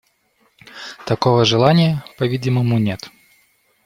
Такого 1.05 1.45
желания, 1.45 2.03
по-видимому, 2.17 2.79
нет. 2.79 3.11